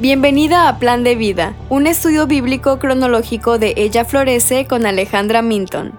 Bienvenida 0.00 0.66
a 0.66 0.78
Plan 0.78 1.04
de 1.04 1.14
Vida, 1.14 1.54
un 1.68 1.86
estudio 1.86 2.26
bíblico 2.26 2.78
cronológico 2.78 3.58
de 3.58 3.74
Ella 3.76 4.06
Florece 4.06 4.66
con 4.66 4.86
Alejandra 4.86 5.42
Minton. 5.42 5.92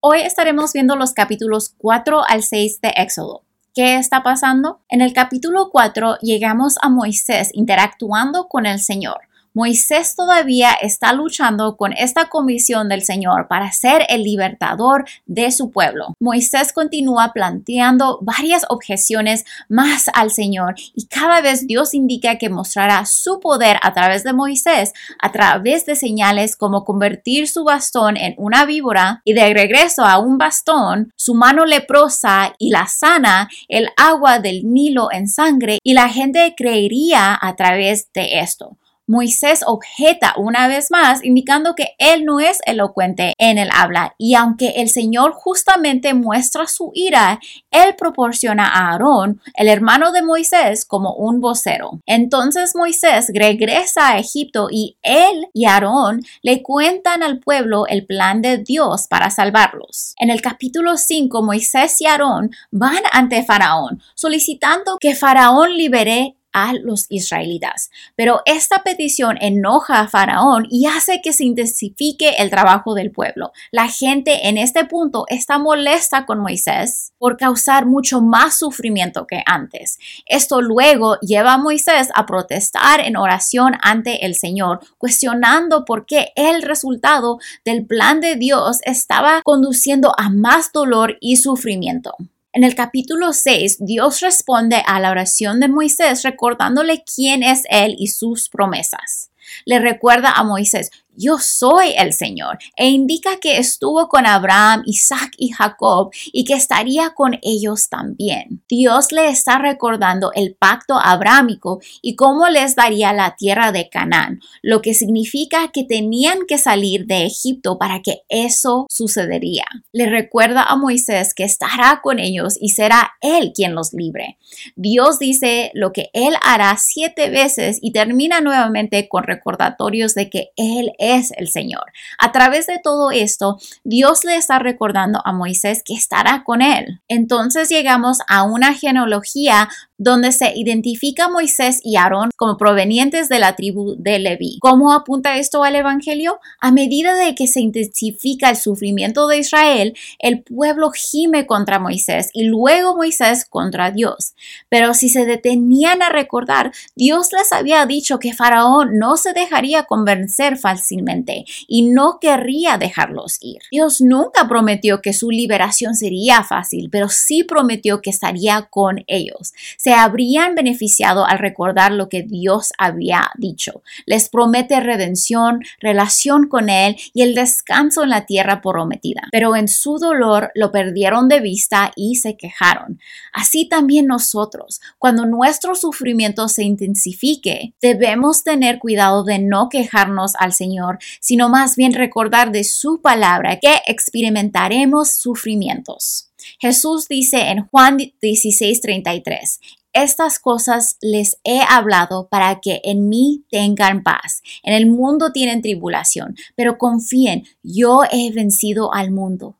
Hoy 0.00 0.20
estaremos 0.20 0.74
viendo 0.74 0.94
los 0.94 1.14
capítulos 1.14 1.74
4 1.78 2.20
al 2.28 2.42
6 2.42 2.82
de 2.82 2.92
Éxodo. 2.98 3.44
¿Qué 3.74 3.96
está 3.96 4.22
pasando? 4.22 4.82
En 4.90 5.00
el 5.00 5.14
capítulo 5.14 5.70
4 5.70 6.18
llegamos 6.20 6.76
a 6.82 6.90
Moisés 6.90 7.48
interactuando 7.54 8.46
con 8.48 8.66
el 8.66 8.78
Señor. 8.78 9.27
Moisés 9.58 10.14
todavía 10.14 10.70
está 10.70 11.12
luchando 11.12 11.76
con 11.76 11.92
esta 11.92 12.28
comisión 12.28 12.88
del 12.88 13.02
Señor 13.02 13.48
para 13.48 13.72
ser 13.72 14.06
el 14.08 14.22
libertador 14.22 15.04
de 15.26 15.50
su 15.50 15.72
pueblo. 15.72 16.14
Moisés 16.20 16.72
continúa 16.72 17.32
planteando 17.32 18.20
varias 18.22 18.64
objeciones 18.68 19.44
más 19.68 20.10
al 20.14 20.30
Señor 20.30 20.76
y 20.94 21.06
cada 21.06 21.40
vez 21.40 21.66
Dios 21.66 21.92
indica 21.92 22.38
que 22.38 22.50
mostrará 22.50 23.04
su 23.04 23.40
poder 23.40 23.80
a 23.82 23.92
través 23.92 24.22
de 24.22 24.32
Moisés, 24.32 24.92
a 25.20 25.32
través 25.32 25.86
de 25.86 25.96
señales 25.96 26.54
como 26.54 26.84
convertir 26.84 27.48
su 27.48 27.64
bastón 27.64 28.16
en 28.16 28.36
una 28.38 28.64
víbora 28.64 29.22
y 29.24 29.32
de 29.32 29.52
regreso 29.52 30.04
a 30.04 30.20
un 30.20 30.38
bastón, 30.38 31.12
su 31.16 31.34
mano 31.34 31.66
leprosa 31.66 32.54
y 32.58 32.70
la 32.70 32.86
sana, 32.86 33.48
el 33.66 33.88
agua 33.96 34.38
del 34.38 34.72
Nilo 34.72 35.08
en 35.10 35.26
sangre 35.26 35.80
y 35.82 35.94
la 35.94 36.08
gente 36.08 36.54
creería 36.56 37.36
a 37.40 37.56
través 37.56 38.12
de 38.12 38.38
esto. 38.38 38.76
Moisés 39.08 39.62
objeta 39.66 40.34
una 40.36 40.68
vez 40.68 40.90
más, 40.90 41.24
indicando 41.24 41.74
que 41.74 41.94
él 41.98 42.26
no 42.26 42.40
es 42.40 42.58
elocuente 42.66 43.32
en 43.38 43.56
el 43.56 43.70
habla 43.72 44.14
y 44.18 44.34
aunque 44.34 44.74
el 44.76 44.90
Señor 44.90 45.32
justamente 45.32 46.12
muestra 46.12 46.66
su 46.66 46.92
ira, 46.94 47.40
él 47.70 47.96
proporciona 47.96 48.66
a 48.66 48.90
Aarón, 48.90 49.40
el 49.54 49.68
hermano 49.68 50.12
de 50.12 50.22
Moisés, 50.22 50.84
como 50.84 51.14
un 51.14 51.40
vocero. 51.40 52.00
Entonces 52.04 52.76
Moisés 52.76 53.30
regresa 53.34 54.08
a 54.10 54.18
Egipto 54.18 54.68
y 54.70 54.98
él 55.02 55.48
y 55.54 55.64
Aarón 55.64 56.22
le 56.42 56.62
cuentan 56.62 57.22
al 57.22 57.38
pueblo 57.40 57.86
el 57.86 58.04
plan 58.04 58.42
de 58.42 58.58
Dios 58.58 59.06
para 59.08 59.30
salvarlos. 59.30 60.14
En 60.18 60.28
el 60.28 60.42
capítulo 60.42 60.98
5, 60.98 61.42
Moisés 61.42 61.98
y 62.02 62.06
Aarón 62.06 62.50
van 62.70 63.02
ante 63.12 63.42
Faraón, 63.42 64.02
solicitando 64.14 64.98
que 65.00 65.14
Faraón 65.14 65.74
libere 65.74 66.37
a 66.64 66.72
los 66.74 67.06
israelitas. 67.08 67.90
Pero 68.16 68.42
esta 68.44 68.82
petición 68.82 69.38
enoja 69.40 70.00
a 70.00 70.08
Faraón 70.08 70.66
y 70.70 70.86
hace 70.86 71.20
que 71.22 71.32
se 71.32 71.44
intensifique 71.44 72.36
el 72.38 72.50
trabajo 72.50 72.94
del 72.94 73.10
pueblo. 73.10 73.52
La 73.70 73.88
gente 73.88 74.48
en 74.48 74.58
este 74.58 74.84
punto 74.84 75.24
está 75.28 75.58
molesta 75.58 76.26
con 76.26 76.40
Moisés 76.40 77.12
por 77.18 77.36
causar 77.36 77.86
mucho 77.86 78.20
más 78.20 78.58
sufrimiento 78.58 79.26
que 79.26 79.42
antes. 79.46 79.98
Esto 80.26 80.60
luego 80.60 81.18
lleva 81.20 81.54
a 81.54 81.58
Moisés 81.58 82.08
a 82.14 82.26
protestar 82.26 83.00
en 83.00 83.16
oración 83.16 83.74
ante 83.82 84.24
el 84.26 84.34
Señor, 84.34 84.80
cuestionando 84.98 85.84
por 85.84 86.06
qué 86.06 86.32
el 86.36 86.62
resultado 86.62 87.38
del 87.64 87.86
plan 87.86 88.20
de 88.20 88.36
Dios 88.36 88.78
estaba 88.84 89.42
conduciendo 89.42 90.12
a 90.18 90.30
más 90.30 90.72
dolor 90.72 91.16
y 91.20 91.36
sufrimiento. 91.36 92.14
En 92.52 92.64
el 92.64 92.74
capítulo 92.74 93.34
6, 93.34 93.76
Dios 93.80 94.20
responde 94.20 94.82
a 94.86 95.00
la 95.00 95.10
oración 95.10 95.60
de 95.60 95.68
Moisés 95.68 96.22
recordándole 96.22 97.04
quién 97.04 97.42
es 97.42 97.64
Él 97.68 97.94
y 97.98 98.06
sus 98.06 98.48
promesas. 98.48 99.30
Le 99.66 99.78
recuerda 99.78 100.32
a 100.32 100.44
Moisés, 100.44 100.90
yo 101.18 101.38
soy 101.38 101.94
el 101.98 102.12
Señor, 102.12 102.58
e 102.76 102.88
indica 102.88 103.38
que 103.40 103.58
estuvo 103.58 104.08
con 104.08 104.24
Abraham, 104.24 104.82
Isaac 104.86 105.32
y 105.36 105.50
Jacob 105.50 106.10
y 106.32 106.44
que 106.44 106.54
estaría 106.54 107.10
con 107.10 107.38
ellos 107.42 107.88
también. 107.88 108.62
Dios 108.68 109.10
le 109.10 109.28
está 109.28 109.58
recordando 109.58 110.30
el 110.34 110.54
pacto 110.54 110.94
abrámico 110.94 111.80
y 112.02 112.14
cómo 112.14 112.48
les 112.48 112.76
daría 112.76 113.12
la 113.12 113.34
tierra 113.36 113.72
de 113.72 113.88
Canaán, 113.88 114.40
lo 114.62 114.80
que 114.80 114.94
significa 114.94 115.68
que 115.72 115.84
tenían 115.84 116.46
que 116.46 116.58
salir 116.58 117.06
de 117.06 117.26
Egipto 117.26 117.78
para 117.78 118.00
que 118.00 118.22
eso 118.28 118.86
sucedería. 118.88 119.64
Le 119.92 120.08
recuerda 120.08 120.62
a 120.62 120.76
Moisés 120.76 121.34
que 121.34 121.44
estará 121.44 122.00
con 122.02 122.20
ellos 122.20 122.56
y 122.60 122.70
será 122.70 123.14
él 123.20 123.52
quien 123.54 123.74
los 123.74 123.92
libre. 123.92 124.38
Dios 124.76 125.18
dice 125.18 125.72
lo 125.74 125.92
que 125.92 126.10
él 126.12 126.34
hará 126.42 126.76
siete 126.78 127.28
veces 127.30 127.78
y 127.82 127.92
termina 127.92 128.40
nuevamente 128.40 129.08
con 129.08 129.24
recordatorios 129.24 130.14
de 130.14 130.30
que 130.30 130.52
él 130.56 130.92
es 130.98 131.07
es 131.16 131.32
el 131.36 131.48
Señor. 131.48 131.92
A 132.18 132.32
través 132.32 132.66
de 132.66 132.78
todo 132.82 133.10
esto, 133.10 133.58
Dios 133.84 134.24
le 134.24 134.36
está 134.36 134.58
recordando 134.58 135.20
a 135.24 135.32
Moisés 135.32 135.82
que 135.84 135.94
estará 135.94 136.42
con 136.44 136.62
él. 136.62 137.00
Entonces 137.08 137.68
llegamos 137.68 138.18
a 138.28 138.42
una 138.42 138.74
genealogía 138.74 139.68
donde 139.98 140.30
se 140.30 140.52
identifica 140.54 141.24
a 141.24 141.28
Moisés 141.28 141.80
y 141.82 141.96
Aarón 141.96 142.30
como 142.36 142.56
provenientes 142.56 143.28
de 143.28 143.40
la 143.40 143.56
tribu 143.56 143.96
de 143.98 144.20
Leví. 144.20 144.58
¿Cómo 144.60 144.92
apunta 144.92 145.38
esto 145.38 145.64
al 145.64 145.74
Evangelio? 145.74 146.38
A 146.60 146.70
medida 146.70 147.16
de 147.16 147.34
que 147.34 147.48
se 147.48 147.60
intensifica 147.60 148.48
el 148.48 148.56
sufrimiento 148.56 149.26
de 149.26 149.38
Israel, 149.38 149.96
el 150.20 150.42
pueblo 150.42 150.92
gime 150.92 151.46
contra 151.46 151.80
Moisés 151.80 152.30
y 152.32 152.44
luego 152.44 152.96
Moisés 152.96 153.44
contra 153.44 153.90
Dios. 153.90 154.34
Pero 154.68 154.94
si 154.94 155.08
se 155.08 155.26
detenían 155.26 156.00
a 156.00 156.10
recordar, 156.10 156.72
Dios 156.94 157.32
les 157.32 157.52
había 157.52 157.84
dicho 157.84 158.20
que 158.20 158.32
Faraón 158.32 158.98
no 158.98 159.16
se 159.16 159.32
dejaría 159.32 159.82
convencer 159.82 160.58
fácilmente 160.58 161.44
y 161.66 161.82
no 161.82 162.18
querría 162.20 162.78
dejarlos 162.78 163.38
ir. 163.40 163.62
Dios 163.72 164.00
nunca 164.00 164.48
prometió 164.48 165.02
que 165.02 165.12
su 165.12 165.32
liberación 165.32 165.96
sería 165.96 166.44
fácil, 166.44 166.88
pero 166.90 167.08
sí 167.08 167.42
prometió 167.42 168.00
que 168.00 168.10
estaría 168.10 168.68
con 168.70 169.02
ellos 169.08 169.52
habrían 169.92 170.54
beneficiado 170.54 171.26
al 171.26 171.38
recordar 171.38 171.92
lo 171.92 172.08
que 172.08 172.22
Dios 172.22 172.72
había 172.78 173.30
dicho. 173.36 173.82
Les 174.06 174.28
promete 174.28 174.80
redención, 174.80 175.62
relación 175.80 176.48
con 176.48 176.70
Él 176.70 176.96
y 177.12 177.22
el 177.22 177.34
descanso 177.34 178.02
en 178.02 178.10
la 178.10 178.26
tierra 178.26 178.60
prometida. 178.60 179.28
Pero 179.30 179.56
en 179.56 179.68
su 179.68 179.98
dolor 179.98 180.50
lo 180.54 180.72
perdieron 180.72 181.28
de 181.28 181.40
vista 181.40 181.92
y 181.96 182.16
se 182.16 182.36
quejaron. 182.36 183.00
Así 183.32 183.68
también 183.68 184.06
nosotros, 184.06 184.80
cuando 184.98 185.26
nuestro 185.26 185.74
sufrimiento 185.74 186.48
se 186.48 186.64
intensifique, 186.64 187.74
debemos 187.80 188.44
tener 188.44 188.78
cuidado 188.78 189.24
de 189.24 189.38
no 189.38 189.68
quejarnos 189.68 190.34
al 190.36 190.52
Señor, 190.52 190.98
sino 191.20 191.48
más 191.48 191.76
bien 191.76 191.94
recordar 191.94 192.52
de 192.52 192.64
su 192.64 193.00
palabra 193.00 193.58
que 193.58 193.80
experimentaremos 193.86 195.10
sufrimientos. 195.10 196.28
Jesús 196.58 197.08
dice 197.08 197.50
en 197.50 197.66
Juan 197.66 197.98
16:33, 197.98 199.60
estas 199.92 200.38
cosas 200.38 200.96
les 201.00 201.38
he 201.44 201.60
hablado 201.60 202.28
para 202.28 202.60
que 202.60 202.80
en 202.84 203.08
mí 203.08 203.44
tengan 203.50 204.02
paz. 204.02 204.42
En 204.62 204.74
el 204.74 204.86
mundo 204.86 205.32
tienen 205.32 205.62
tribulación, 205.62 206.36
pero 206.54 206.78
confíen, 206.78 207.44
yo 207.62 208.02
he 208.10 208.30
vencido 208.32 208.92
al 208.92 209.10
mundo. 209.10 209.56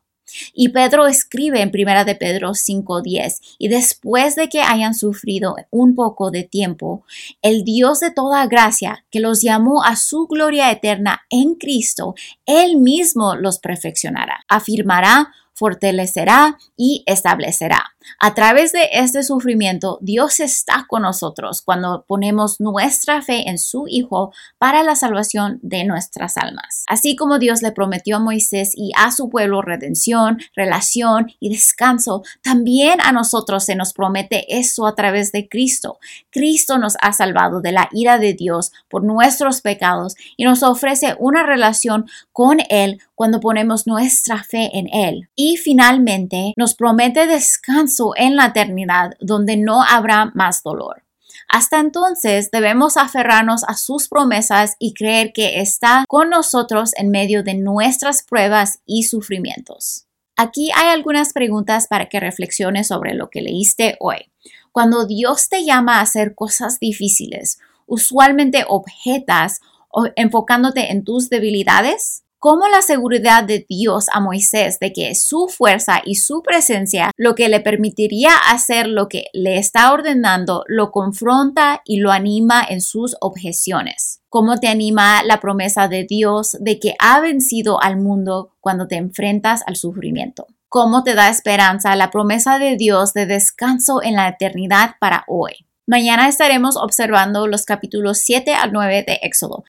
Y 0.53 0.69
Pedro 0.69 1.07
escribe 1.07 1.61
en 1.61 1.71
1 1.73 2.05
de 2.05 2.15
Pedro 2.15 2.53
5:10, 2.53 3.41
y 3.57 3.67
después 3.67 4.35
de 4.35 4.47
que 4.49 4.61
hayan 4.61 4.93
sufrido 4.93 5.55
un 5.71 5.95
poco 5.95 6.31
de 6.31 6.43
tiempo, 6.43 7.03
el 7.41 7.63
Dios 7.63 7.99
de 7.99 8.11
toda 8.11 8.45
gracia, 8.47 9.05
que 9.11 9.19
los 9.19 9.41
llamó 9.41 9.83
a 9.83 9.95
su 9.95 10.27
gloria 10.27 10.71
eterna 10.71 11.21
en 11.29 11.55
Cristo, 11.55 12.15
él 12.45 12.77
mismo 12.77 13.35
los 13.35 13.59
perfeccionará, 13.59 14.45
afirmará, 14.47 15.33
fortalecerá 15.53 16.57
y 16.77 17.03
establecerá. 17.05 17.88
A 18.17 18.33
través 18.33 18.71
de 18.71 18.89
este 18.93 19.23
sufrimiento, 19.23 19.97
Dios 20.01 20.39
está 20.39 20.85
con 20.87 21.01
nosotros 21.01 21.61
cuando 21.61 22.05
ponemos 22.07 22.59
nuestra 22.59 23.21
fe 23.21 23.49
en 23.49 23.57
su 23.57 23.85
Hijo 23.87 24.33
para 24.57 24.83
la 24.83 24.95
salvación 24.95 25.59
de 25.61 25.83
nuestras 25.83 26.37
almas. 26.37 26.83
Así 26.87 27.15
como 27.15 27.39
Dios 27.39 27.61
le 27.61 27.71
prometió 27.71 28.17
a 28.17 28.19
Moisés 28.19 28.71
y 28.75 28.91
a 28.95 29.11
su 29.11 29.29
pueblo 29.29 29.61
redención, 29.61 30.39
relación 30.55 31.31
y 31.39 31.49
descanso, 31.49 32.23
también 32.41 32.99
a 33.01 33.11
nosotros 33.11 33.65
se 33.65 33.75
nos 33.75 33.93
promete 33.93 34.57
eso 34.57 34.87
a 34.87 34.95
través 34.95 35.31
de 35.31 35.47
Cristo. 35.47 35.99
Cristo 36.29 36.77
nos 36.77 36.95
ha 37.01 37.13
salvado 37.13 37.61
de 37.61 37.71
la 37.71 37.89
ira 37.91 38.17
de 38.17 38.33
Dios 38.33 38.71
por 38.89 39.03
nuestros 39.03 39.61
pecados 39.61 40.15
y 40.37 40.45
nos 40.45 40.63
ofrece 40.63 41.15
una 41.19 41.43
relación 41.43 42.05
con 42.31 42.59
Él 42.69 43.01
cuando 43.15 43.41
ponemos 43.41 43.87
nuestra 43.87 44.43
fe 44.43 44.69
en 44.73 44.87
Él. 44.93 45.29
Y 45.35 45.57
finalmente 45.57 46.53
nos 46.55 46.73
promete 46.73 47.27
descanso 47.27 47.89
en 48.15 48.35
la 48.35 48.47
eternidad 48.47 49.11
donde 49.19 49.57
no 49.57 49.83
habrá 49.83 50.31
más 50.33 50.63
dolor. 50.63 51.03
Hasta 51.47 51.79
entonces 51.79 52.51
debemos 52.51 52.95
aferrarnos 52.95 53.63
a 53.63 53.75
sus 53.75 54.07
promesas 54.07 54.75
y 54.77 54.93
creer 54.93 55.33
que 55.33 55.61
está 55.61 56.05
con 56.07 56.29
nosotros 56.29 56.91
en 56.95 57.09
medio 57.09 57.43
de 57.43 57.55
nuestras 57.55 58.23
pruebas 58.23 58.81
y 58.85 59.03
sufrimientos. 59.03 60.05
Aquí 60.37 60.69
hay 60.75 60.89
algunas 60.89 61.33
preguntas 61.33 61.87
para 61.87 62.07
que 62.07 62.19
reflexiones 62.19 62.87
sobre 62.87 63.13
lo 63.13 63.29
que 63.29 63.41
leíste 63.41 63.97
hoy. 63.99 64.31
Cuando 64.71 65.05
Dios 65.05 65.49
te 65.49 65.65
llama 65.65 65.97
a 65.97 66.01
hacer 66.01 66.35
cosas 66.35 66.79
difíciles, 66.79 67.59
usualmente 67.87 68.63
objetas 68.67 69.59
o 69.89 70.07
enfocándote 70.15 70.91
en 70.91 71.03
tus 71.03 71.29
debilidades, 71.29 72.23
cómo 72.39 72.67
la 72.69 72.81
seguridad 72.81 73.43
de 73.43 73.65
Dios 73.67 74.05
a 74.13 74.21
Moisés 74.21 74.79
de 74.79 74.93
que 74.93 75.13
su 75.13 75.47
fuerza 75.49 76.01
y 76.03 76.15
su 76.15 76.41
presencia, 76.41 77.11
lo 77.17 77.35
que 77.35 77.49
le 77.49 77.59
permitiría 77.59 78.31
hacer 78.49 78.87
lo 78.87 79.07
que 79.07 79.25
le 79.33 79.57
está 79.57 79.91
ordenando, 79.91 80.63
lo 80.67 80.91
confronta 80.91 81.81
y 81.85 81.99
lo 81.99 82.11
anima 82.11 82.63
en 82.67 82.81
sus 82.81 83.17
objeciones. 83.19 84.21
Cómo 84.29 84.57
te 84.57 84.67
anima 84.67 85.21
la 85.23 85.39
promesa 85.39 85.87
de 85.87 86.05
Dios 86.05 86.57
de 86.59 86.79
que 86.79 86.95
ha 86.99 87.19
vencido 87.19 87.81
al 87.81 87.97
mundo 87.97 88.55
cuando 88.61 88.87
te 88.87 88.95
enfrentas 88.95 89.61
al 89.67 89.75
sufrimiento. 89.75 90.47
Cómo 90.69 91.03
te 91.03 91.15
da 91.15 91.29
esperanza 91.29 91.95
la 91.95 92.11
promesa 92.11 92.59
de 92.59 92.77
Dios 92.77 93.13
de 93.13 93.25
descanso 93.25 94.01
en 94.03 94.15
la 94.15 94.29
eternidad 94.29 94.95
para 94.99 95.25
hoy. 95.27 95.65
Mañana 95.87 96.27
estaremos 96.27 96.77
observando 96.77 97.47
los 97.47 97.65
capítulos 97.65 98.19
7 98.19 98.53
al 98.53 98.71
9 98.71 99.03
de 99.07 99.19
Éxodo. 99.23 99.63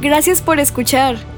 Gracias 0.00 0.42
por 0.42 0.58
escuchar. 0.58 1.37